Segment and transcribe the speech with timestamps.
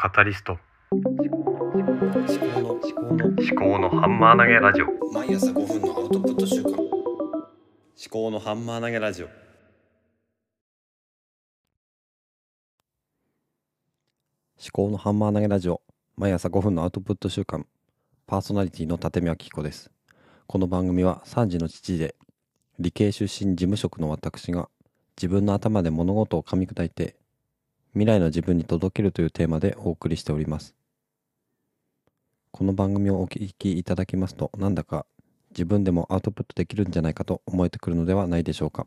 [0.00, 0.56] カタリスト。
[0.92, 4.86] 思考の思考の思考のハンマー投げラジオ。
[5.12, 6.78] 毎朝5分のアウトプット週間思
[8.08, 9.26] 考のハンマー投げラジオ。
[9.26, 9.32] 思
[14.70, 15.82] 考のハンマー投げラジオ。
[16.16, 17.66] 毎朝5分のアウトプット週間
[18.28, 19.90] パーソナリティの立見明彦です。
[20.46, 22.14] この番組は3児の父で
[22.78, 24.68] 理系出身事務職の私が
[25.16, 27.17] 自分の頭で物事を噛み砕いて
[27.94, 30.74] 未来の自分に届けるというテーマでお送りしております。
[32.50, 35.06] この番組をお聞きいただきますとなんだか
[35.50, 38.86] 自分でもアウトプットできるんじゃないかと思えてくるのではないでしょうか。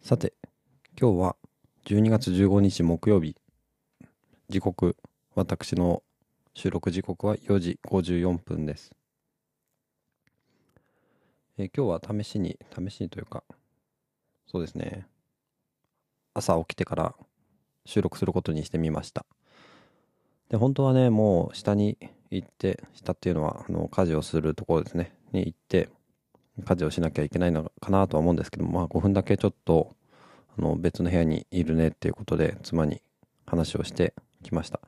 [0.00, 0.32] さて
[1.00, 1.36] 今日は
[1.86, 3.36] 12月15日木曜日。
[4.48, 4.96] 時刻
[5.34, 6.02] 私の
[6.54, 8.97] 収録時刻は4時54分です。
[11.58, 13.42] え今日は試しに試しにというか
[14.46, 15.06] そうですね。
[16.32, 17.14] 朝起きてから
[17.84, 19.26] 収録することにしてみました。
[20.48, 21.98] で本当はねもう下に
[22.30, 25.12] 行って下っていうのはあの家事をするところですね。
[25.32, 25.88] に行って
[26.64, 29.96] 家事をしなきゃいけないのかなとは思うんですけどまあ5分だけちょっと
[30.56, 33.02] あの別の部屋にいるねっていうことで妻に
[33.46, 34.80] 話をしてきました。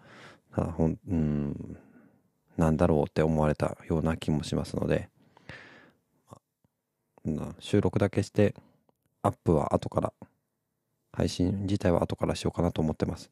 [0.54, 1.78] ただほんうん
[2.56, 5.08] なんだろうって思われたような気もしますので
[7.24, 8.54] な収録だけして
[9.22, 10.12] アップは後から
[11.12, 13.30] 配信自体は後からしようかなと思ってます。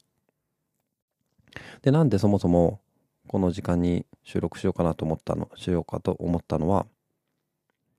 [1.82, 2.80] でなんでそもそも
[3.26, 6.86] この時間に収録しようかなと思ったのしようかと思ったのは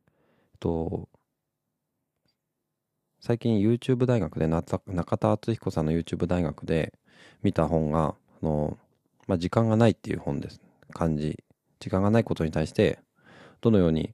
[0.08, 1.10] えっと
[3.20, 6.94] 最近 YouTube 大学で中田中田敦彦さんの YouTube 大学で
[7.44, 8.78] 見た本があの、
[9.28, 10.62] まあ、時間がないっていう本です。
[10.92, 11.44] 漢字
[11.80, 13.00] 時間がないことに対して
[13.62, 14.14] どのように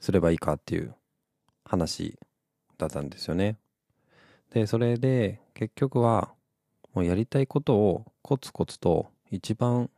[0.00, 0.94] すればいいかっていう
[1.64, 2.18] 話
[2.78, 3.56] だったんですよね。
[4.50, 6.32] でそれで結局は
[6.94, 9.90] もうやりたいことをコツコツと一番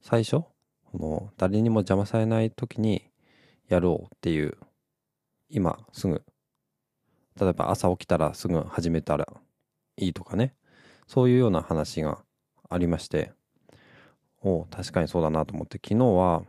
[0.00, 0.42] 最初
[0.92, 3.02] この誰にも邪魔されない時に
[3.68, 4.56] やろうっていう
[5.48, 6.22] 今すぐ。
[7.40, 9.26] 例えば朝起きたらすぐ始めたら
[9.96, 10.54] いいとかね。
[11.06, 12.18] そういうような話が
[12.68, 13.32] ありまして。
[14.42, 16.42] おう確かにそうだなと思って昨日は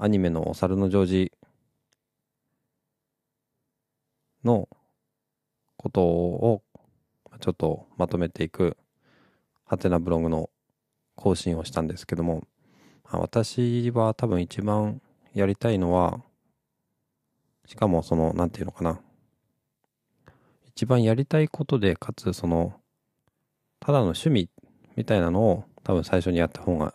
[0.00, 1.32] アニメの「お猿のジョージ」
[4.44, 4.68] の
[5.76, 6.62] ことを
[7.40, 8.76] ちょっとまとめていく
[9.64, 10.50] ハテナブログの
[11.16, 12.46] 更新をしたんですけども
[13.10, 15.02] 私は多分一番
[15.34, 16.22] やりたいのは
[17.66, 19.00] しかもそのなんていうのかな。
[20.64, 22.80] 一番やりたいことでかつその
[23.80, 24.48] ただの趣味
[24.94, 26.94] みたいなのを多分最初にやった方が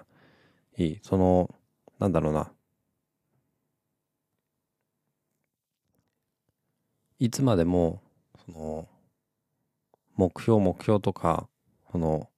[0.78, 1.00] いい。
[1.02, 1.54] その
[2.00, 2.54] なんだろうな。
[7.20, 8.02] いつまでも
[8.46, 8.88] その
[10.16, 11.48] 目標目標とか
[11.92, 12.30] その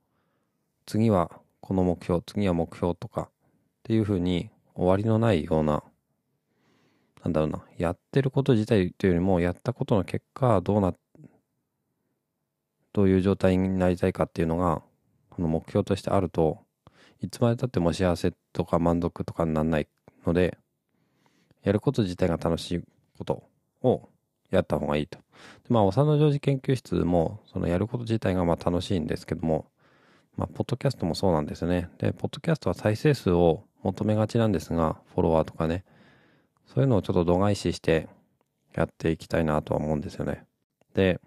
[0.85, 3.29] 次はこの目標次は目標とかっ
[3.83, 5.83] ていうふうに終わりのないような
[7.23, 10.93] なんだろうなやってること自体というよりもやったことの結果どうな
[12.93, 14.81] どういう状態になりたいかっていうのが
[15.29, 16.59] この目標としてあると
[17.21, 19.87] いつまでたっても幸せとか満足とかにならない
[20.25, 20.57] ので
[21.63, 22.83] やること自体が楽しい
[23.17, 23.43] こと
[23.81, 24.07] を
[24.51, 25.19] やった方がいいと。
[25.19, 25.23] で
[25.69, 29.65] まあ、お産の常時研究室も、そのやること自体がまあ楽しいんですけども、
[30.37, 31.89] まあ、ポッドキャストもそうなんですね。
[31.97, 35.83] で、ポッドキャストは再生数を求めがちなんですが、フォロワーとかね、
[36.65, 38.09] そういうのをちょっと度外視して
[38.73, 40.43] やっていきたいなとは思うんですよね。
[40.93, 41.19] で、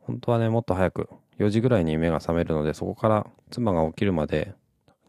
[0.00, 1.08] 本当はね、もっと早く、
[1.38, 4.54] 4時ぐらいに目が覚めるので、そこから妻が起きるまで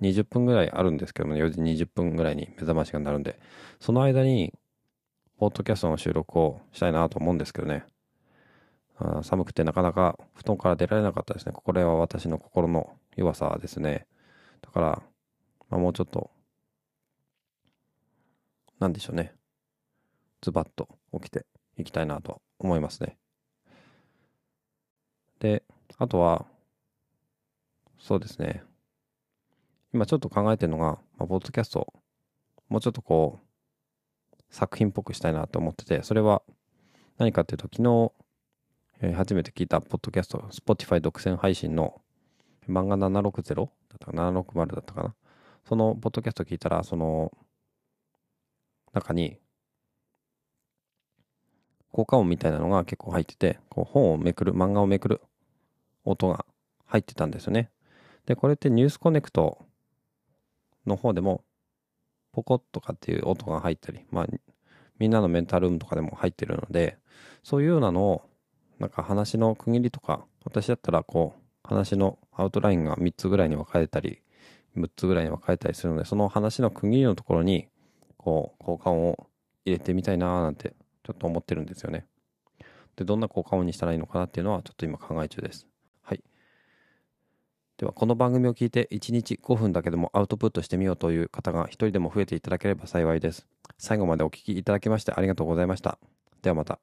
[0.01, 3.39] 20分ぐらいあるんですけども、4時20分ぐらいに目覚ましが鳴るんで、
[3.79, 4.53] その間に、
[5.39, 7.85] ポッドキャストの収録をしたいなと思うんですけどね。
[8.97, 11.53] あ寒くてなかなか布団から出られなかったですね。
[11.53, 14.05] これは私の心の弱さですね。
[14.61, 15.01] だから、
[15.69, 16.29] まあ、もうちょっと、
[18.79, 19.33] なんでしょうね。
[20.41, 21.45] ズバッと起きて
[21.77, 23.17] いきたいなと思いますね。
[25.39, 25.63] で、
[25.97, 26.45] あとは、
[27.97, 28.61] そうですね。
[29.93, 31.93] 今ちょっと考えてるのが、まあ、ポッドキャスト、
[32.67, 33.48] もうちょっとこう、
[34.49, 36.41] 作品っぽくしたいなと思ってて、それは
[37.17, 38.11] 何かっていうと、昨日、
[39.01, 42.01] えー初めて聞いたポッドキャスト、Spotify 独占配信の
[42.67, 43.69] 漫画760だっ
[43.99, 45.15] たかな、760だったかな？
[45.65, 47.31] そのポッドキャスト聞いたら、その
[48.93, 49.37] 中に、
[51.91, 55.21] 効果音みたいなのが結構入ってて、こう本をめくる、漫画をめくる
[56.03, 56.45] 音が
[56.85, 57.69] 入ってたんですよね。
[58.25, 59.65] で、これってニュースコネクト
[60.85, 61.43] の方でも
[62.31, 64.27] ポコッとかっていう音が入ったり、まあ、
[64.99, 66.97] みんなのメンタルームとかでも入ってるので
[67.43, 68.21] そういうようなのを
[68.79, 74.21] なんか話の区切りとか私だったらこう話のアウトラインが3つぐらいに分かれたり
[74.77, 77.67] 6つぐらいに分かれたりするのでその話の区切りのところに
[78.17, 79.27] こう効果音を
[79.65, 80.73] 入れてみたいなーなんて
[81.03, 82.05] ちょっと思ってるんですよね。
[82.95, 85.67] でどんな効果音にしたらいいのかなっていうのはちょっと今考え中です。
[87.79, 93.47] ではこの番組を聞いて1日5分だけでもアウトプットしてみようという方が一人でも増えていただければ幸いです。
[93.77, 95.97] 最後までお聞きいただきましてありがとうございました。
[96.41, 96.77] ではまた。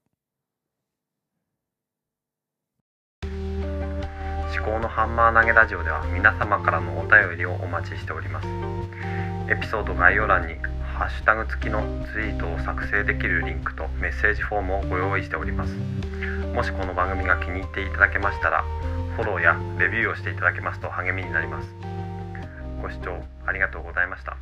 [4.50, 8.48] 至高のハンマー投げラジオでは皆様からのお便りをお待ちしております。
[9.50, 10.54] エピソード概要欄に
[10.94, 15.74] ハッシュタグ付きのツイートを作成できるリンクとメッセージフォームをご用意しております。
[16.54, 18.64] もしこの番組が気に入っていただけましたら
[19.16, 21.74] フォローやレビューをしていただけますと励みになります。
[22.82, 24.36] ご視聴ありがとうございました。